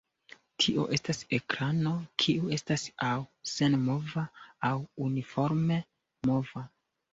[0.63, 1.91] Tio estas ekrano
[2.23, 3.11] kiu estas aŭ
[3.53, 4.27] senmova
[4.73, 4.75] aŭ
[5.11, 5.81] uniforme
[6.33, 6.69] mova.